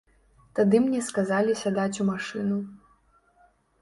Тады 0.59 0.77
мне 0.85 1.01
сказалі 1.09 1.57
сядаць 1.61 2.01
у 2.05 2.07
машыну. 2.11 2.59